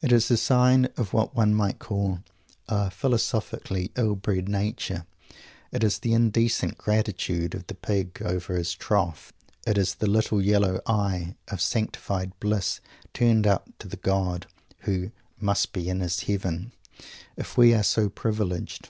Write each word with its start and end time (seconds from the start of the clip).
It 0.00 0.12
is 0.12 0.30
a 0.30 0.36
sign 0.36 0.84
of 0.96 1.12
what 1.12 1.34
one 1.34 1.56
might 1.56 1.80
call 1.80 2.22
a 2.68 2.88
philosophically 2.88 3.90
ill 3.96 4.14
bred 4.14 4.48
nature. 4.48 5.06
It 5.72 5.82
is 5.82 5.98
the 5.98 6.12
indecent 6.12 6.78
"gratitude" 6.78 7.52
of 7.52 7.66
the 7.66 7.74
pig 7.74 8.22
over 8.22 8.54
his 8.54 8.72
trough. 8.74 9.32
It 9.66 9.76
is 9.76 9.96
the 9.96 10.06
little 10.06 10.40
yellow 10.40 10.80
eye 10.86 11.34
of 11.48 11.60
sanctified 11.60 12.38
bliss 12.38 12.80
turned 13.12 13.44
up 13.48 13.68
to 13.80 13.88
the 13.88 13.96
God 13.96 14.46
who 14.82 15.10
"must 15.40 15.72
be 15.72 15.88
in 15.88 15.98
His 15.98 16.20
Heaven" 16.20 16.70
if 17.36 17.56
we 17.56 17.74
are 17.74 17.82
so 17.82 18.08
privileged. 18.08 18.88